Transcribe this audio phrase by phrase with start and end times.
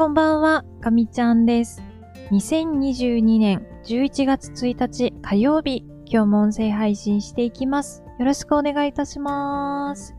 [0.00, 1.82] こんばんは、かみちゃんです。
[2.30, 8.02] 2022年11月1日火曜日、今日も音声配信していきます。
[8.18, 10.16] よろしくお願いいたします。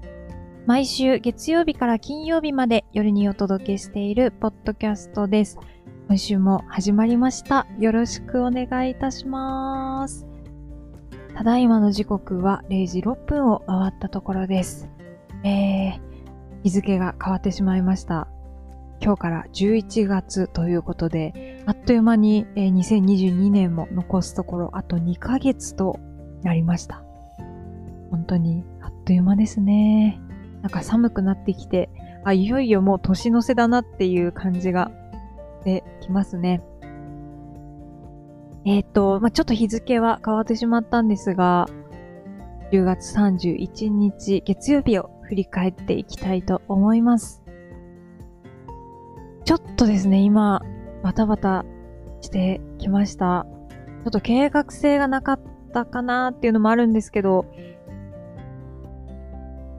[0.68, 5.58] 毎週月曜日から金曜日まで夜にお届けしているポッドキャストです。
[6.08, 7.66] 今週も始まりました。
[7.80, 10.28] よろしくお願いいたします。
[11.36, 14.88] ただいまの時刻は0時6分を回ったところです。
[15.44, 16.00] えー、
[16.62, 18.28] 日付が変わってしまいました。
[19.04, 26.00] 今日から11月ということで、あっという間に、2022年も残すところあと2ヶ月と
[26.44, 27.04] なりました。
[28.12, 30.22] 本当にあっという間ですね。
[30.62, 31.90] なんか寒くなってきて、
[32.24, 34.92] あ、いよいよもう年の瀬だなっていう感じが
[35.62, 36.62] してきますね。
[38.66, 41.68] えっ、と、まあ、ちょっと日付は変わってしまったんですが、
[42.72, 47.42] 10月31日月曜日を振り返っていきたいと思います。
[49.44, 50.62] ちょっとですね、今、
[51.04, 51.66] バタバタ
[52.22, 53.46] してきました。
[54.04, 55.40] ちょっと計画性がなかっ
[55.74, 57.46] たかなっていうのもあるんですけど、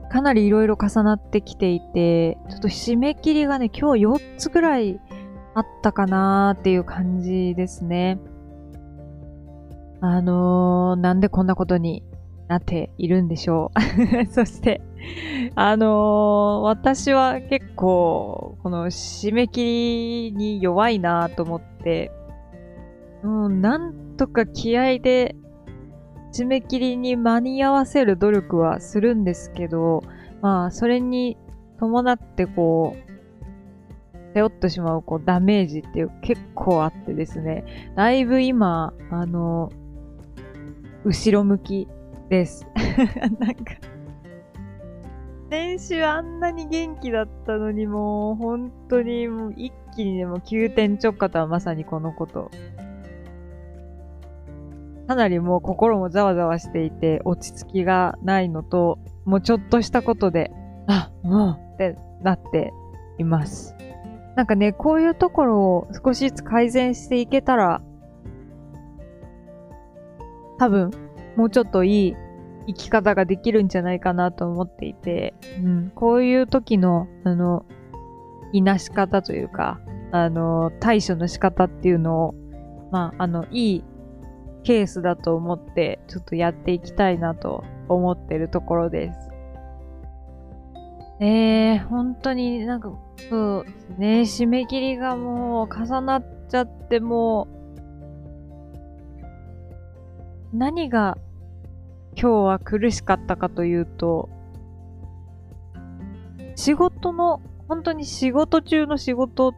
[0.09, 4.99] かなり色々重なってきていて、ちょっと締め切りがね、今日4つぐらい
[5.55, 8.19] あったかなっていう感じですね。
[10.01, 12.03] あのー、なんでこんなことに
[12.47, 13.71] なっているんでしょ
[14.21, 14.25] う。
[14.29, 14.81] そして、
[15.55, 22.11] あのー私は結構、この締め切りに弱いなと思って、
[23.23, 25.35] うん、なんとか気合で
[26.33, 30.03] 締め切りに間に合わせる努力はするんですけど、
[30.41, 31.37] まあ、それに
[31.79, 33.13] 伴ってこう、
[34.33, 39.71] 背負ってしまうこうダメージっていう結構あってですね、だいぶ今、あの、
[41.05, 41.87] 後ろ向き
[42.29, 42.65] です。
[43.39, 43.75] なんか、
[45.53, 52.49] 先週あんなに元気だったのにもう本当にもう一気にでも急転直下とはまさにこのこと。
[55.07, 60.51] かなりもう心もざわざわしていて落ち着きがないのと、もうちょっとしたことで、
[60.87, 62.73] あ、もうってなって
[63.19, 63.75] います。
[64.35, 67.83] なんかね、こういうところを少しずつ改善していけたら、
[70.57, 70.89] 多分、
[71.35, 72.15] もうちょっといい
[72.67, 77.65] 生き方ができるんじゃないかなと思っていて、うん、こういう時の、あの、
[78.51, 79.79] いなし方というか、
[80.11, 82.35] あの、対処の仕方っていうのを、
[82.91, 83.83] まあ、あの、いい
[84.63, 89.29] ケースだと思って、ちょっとやっていきたいなと思ってるところです。
[91.19, 92.91] えー、本当になんか、
[93.29, 97.47] そうですね、締め切りがもう重なっちゃって、も
[100.53, 101.17] う、何が
[102.19, 104.29] 今日は苦しかったかというと、
[106.55, 109.57] 仕事の、本当に仕事中の仕事って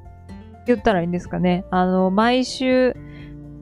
[0.67, 1.65] 言ったらいいんですかね。
[1.71, 2.95] あの、毎週、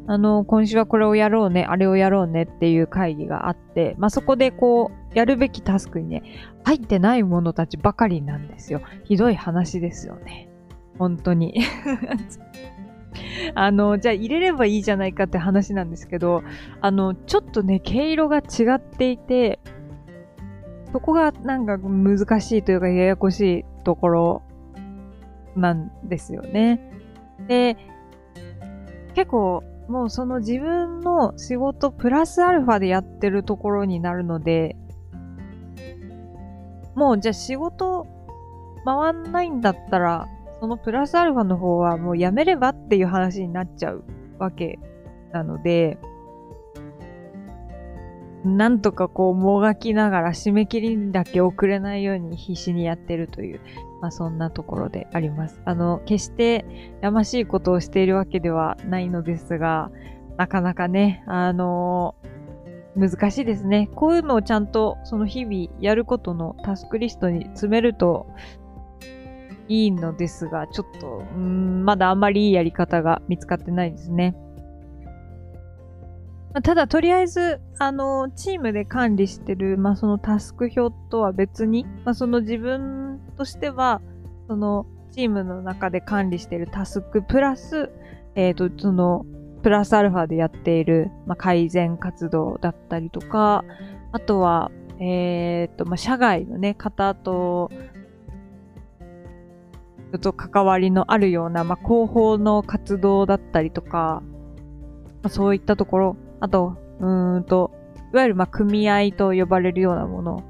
[0.08, 6.24] あの、今週はこれをやろうね、あれをやろうねっていう会議があって、まあ、そこでこう、やるべきタスクにね、
[6.64, 8.82] 入ってないものたちばかりなんですよ。
[9.04, 10.50] ひどい話ですよね。
[11.00, 11.62] 本当に。
[13.56, 16.44] あの、じゃあ入れればいいじゃないかって話なんですけど、
[16.82, 19.60] あの、ちょっとね、毛色が違っていて、
[20.92, 24.42] そこがなんか難しいというかややこしいところ
[25.56, 26.92] なんですよね。
[27.48, 27.78] で、
[29.16, 34.76] 結構もうその自分の仕事プラスアルファでやってるところになるので、
[36.96, 38.08] もうじゃあ仕事
[38.86, 40.28] 回んないんだったら、
[40.64, 44.06] そのプラスアルファの方はもうやめればっていう話になっちゃう
[44.40, 44.80] わけ
[45.34, 45.98] なので、
[48.46, 53.60] なんとかこうもがきながら締め切りだけ遅れないように必死にやってるという、
[54.00, 55.62] まあそんなところであります。
[55.66, 56.64] あの、決して
[57.02, 59.92] やましいことをしているわけではないのですが、
[60.38, 62.16] なかなかね、あの
[62.96, 63.90] 難しいですね。
[63.96, 68.28] こういうのをちゃんとその日々やることのタスクリストに詰めると
[69.68, 74.36] いいのですが、ちょっと、うん、まだあんまりいいやり方が見つかってないですね。
[76.62, 84.02] ただ、とりあえず、あの、チームで管理してる、まあ、そのタスク表とは別に、まあ、その自分としては、
[84.48, 87.92] その、チームの中で管理してるタスクプラス、
[88.36, 89.26] えっ、と、その、
[89.64, 93.66] プラスアルファでやっている、まあ、改善活動だったりとか、
[94.12, 94.70] あとは、
[95.00, 97.72] えっ、と、まあ、社外のね、方と、
[100.14, 104.22] ちょっと関わりのあるような、まあ、広報の活動だったりとか、
[105.24, 107.72] まあ、そういったところ、あと、うんと、
[108.14, 110.44] いわゆる、まあ、組合と呼ばれるようなもの、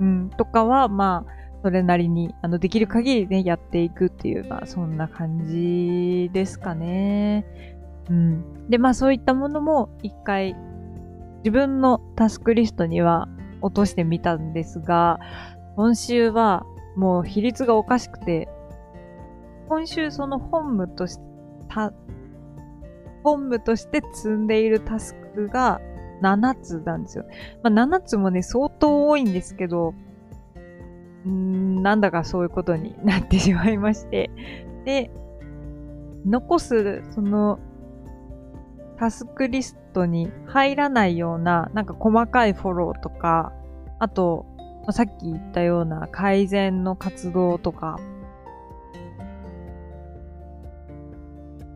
[0.00, 7.44] うん、とかは、まあ、それなりに、あの、できる限りね、やっていくっていう、まあ、そんな感じですかね。
[8.08, 8.70] うん。
[8.70, 10.54] で、まあ、そういったものも一回、
[11.38, 13.28] 自分のタスクリストには
[13.60, 15.18] 落としてみたんですが、
[15.76, 16.64] 今週は
[16.96, 18.48] もう比率がおかしくて、
[19.70, 21.22] 今週その本務として、
[23.22, 25.80] 本務として積んでいるタスクが
[26.22, 27.24] 7つなんですよ。
[27.62, 29.94] まあ、7つもね、相当多いんですけど、
[31.24, 34.32] んなんだかそういうことになってしまいまして。
[34.84, 35.12] で、
[36.26, 37.60] 残す、その、
[38.98, 43.52] タスクリストに入らないような、なんか細かいフォローとか、
[44.00, 44.46] あと、
[44.90, 48.00] さっき言ったような改善の活動とか、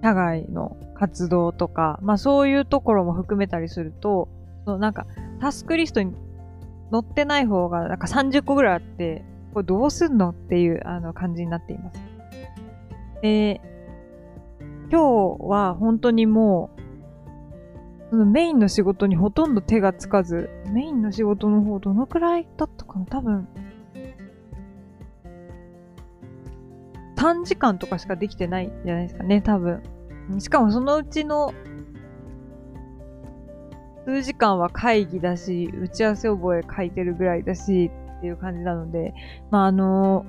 [0.04, 4.28] 社外の活動とか、まあそういうところも含めたりすると、
[4.66, 5.06] そのなんか
[5.40, 6.12] タスクリストに
[6.92, 9.24] 載ってない方がなんか30個ぐらいあって、
[9.54, 12.00] これどうすんのっていうあの感じになっています。
[13.22, 13.62] で、
[14.92, 23.48] 今日は本当にもう、そのメインの仕事にほとんど手がつかず、メインの仕事の方どのくらいだったかな多分、
[27.16, 29.82] 3時間とかしかできてないんじゃないですかね、多分。
[30.38, 31.52] しかもそのうちの
[34.06, 39.14] 数時間は会議だし、打ち合わせ覚え書いてるぐらいだし、っていう感じなので、
[39.50, 40.26] まあ、あの、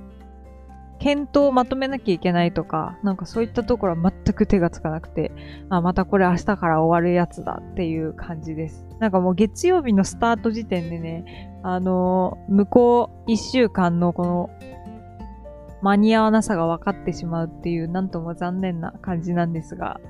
[1.00, 5.32] 検討をまとめなきゃいけないとか、なんかそういったところは全く手がつかなくて、
[5.70, 8.86] あ、またこれ明日から終わるやつだっていう感じです。
[9.00, 14.50] なんかもう月曜日のスタート時点でね、あの、向こう一週間のこの
[15.86, 20.02] 間に合わなさが分かってしまうっていう、なんとも残念な感じなんですが、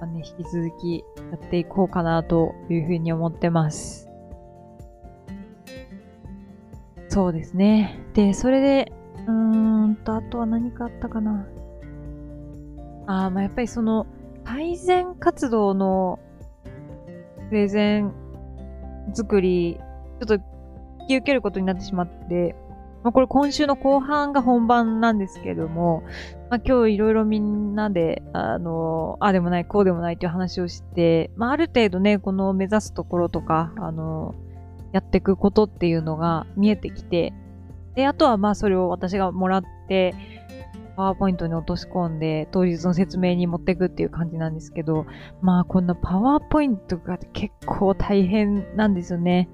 [0.00, 4.08] まあね、引き続きやっていこうかなというふうに思ってます。
[7.08, 8.00] そうですね。
[8.14, 8.92] で、それで、
[9.26, 11.46] うーんと、あとは何かあったかな。
[13.06, 14.06] ああ、まあやっぱりその、
[14.44, 16.20] 改善活動の
[17.50, 18.14] プレゼン
[19.12, 19.78] 作り、
[20.20, 20.34] ちょっと
[21.02, 22.56] 引き受けることになってしまって、
[23.08, 26.02] まあ、これ今週の後半が本番なんですけども、
[26.50, 34.34] まあ、今日いろいろみんなで、あの、あでもない、こうでもないという話をして、まあ、ある程度ね、この目指すところとか、あの、
[34.92, 37.32] やっていくことっていうのが見えてきて、
[37.94, 40.14] で、あとはまあそれを私がもらって、
[40.94, 45.06] パワーポイントに落とし込んで、当日の説明に持っていくっていう感じなんですけど、
[45.40, 49.48] まあこんなパワーポイントが結構大変なんですよね。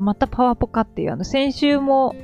[0.00, 2.14] またパワポかっていう、あの、先週も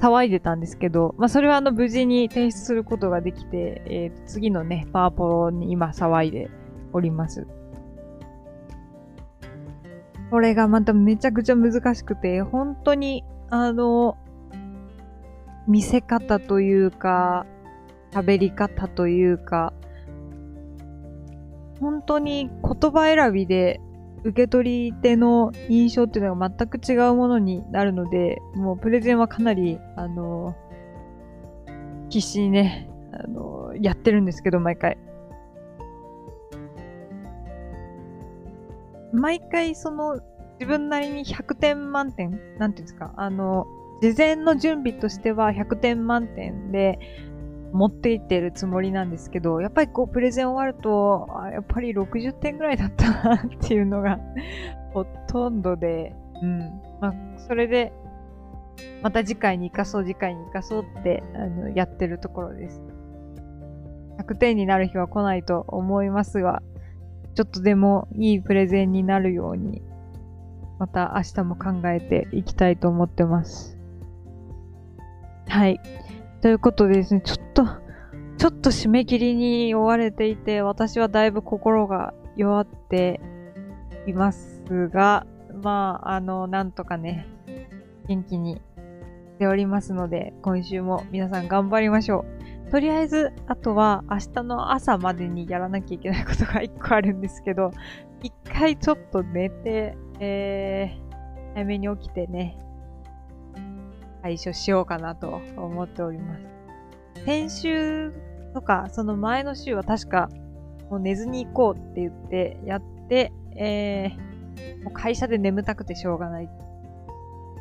[0.00, 6.50] 騒いでたんですけど、まあ、それはあの、無事に提出することができて、えー、次のね、パワポに今騒いで
[6.92, 7.46] おります。
[10.30, 14.16] これがまためちゃくちゃ難しくて、本当に、あの、
[15.68, 17.44] 見せ方というか、
[18.12, 19.74] 喋り方というか、
[21.78, 23.80] 本当に言葉選びで
[24.24, 30.54] 受け取り手の印象っていうのが全く違うものになるので、もうプレゼンはかなり、あの、
[32.08, 34.98] 必死にね、あの、やってるんですけど、毎回。
[39.12, 40.20] 毎回その
[40.60, 43.66] 自分なりに100点満点、なんていうんですか、あの、
[44.02, 46.98] 事前の準備としては100点満点で、
[47.72, 54.18] 持っていってるつもりなんですけど、やっぱりこうプレゼン終わると、やっぱり60点ぐらいだったなっていうのが
[54.92, 56.58] ほとんどで、うん。
[57.00, 57.92] まあ、それで、
[59.02, 62.82] また次回に生かそう、次回に生かそうってあのやってるところです。
[64.18, 66.62] 100点になる日は来ないと思いますが、
[67.34, 69.82] ちょっとでもいいプレゼンになるように、
[70.78, 73.78] また明日も考えていきたいと思ってます。
[75.48, 75.80] はい。
[76.40, 77.66] ということでですね、ちょっと、
[78.38, 83.20] ちょっと締め切りに追われていて、私はだいぶ心が弱って
[84.06, 85.26] いますが、
[85.62, 87.26] まあ、あの、なんとかね、
[88.08, 88.60] 元気にし
[89.38, 92.24] ておりますので、今週も皆さん頑張りましょ
[92.68, 92.70] う。
[92.70, 97.72] とりあえず、あとは明日の朝までにやらなきゃいけないことが一個あるんですけど、
[98.22, 102.56] 一回ちょっと寝て、えー、早めに起きてね、
[104.22, 106.44] 対処しようかなと思っております。
[107.24, 108.12] 先週
[108.54, 110.28] とか、その前の週は確か、
[110.90, 116.48] もう寝ずに行こうって言ってやって、えー、もう会社で眠たくてしょうがない。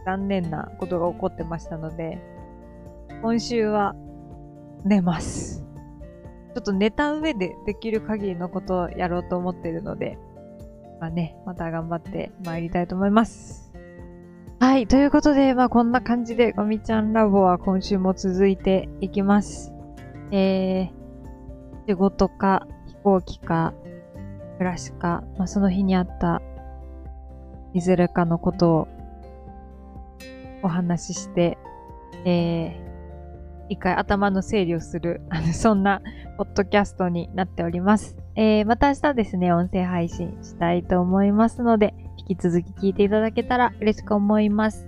[0.06, 2.20] 残念なことが起こってましたので、
[3.22, 3.96] 今週は
[4.86, 5.66] 寝ます。
[6.56, 10.18] ちょっと寝た上でできる限りのことをやろうと思っているので、
[11.00, 13.69] まあね、また頑張って参りたいと思います。
[14.62, 14.88] はい。
[14.88, 19.72] ということで、まあこんな感じで、ゴミちゃんラボは今週も続いていきます。
[20.32, 23.74] えー、仕事か、飛行機か、
[24.58, 26.42] 暮らしか、まあその日にあった、
[27.74, 28.88] いずれかのことを
[30.62, 31.58] お話しして、
[32.26, 36.02] えー、一回頭の整理をする、あの、そんな、
[36.38, 38.18] ポッドキャストになっております。
[38.36, 41.94] えー、また明日ですね、音声配信したいと思いますので、
[42.30, 44.88] 引き続き聞いていただけたら嬉しく思います。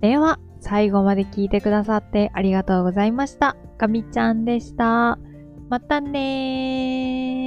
[0.00, 3.56] では、最後まで聞いてくださってありがとうございました。
[3.78, 5.18] かみちゃんでした。
[5.68, 7.41] またねー。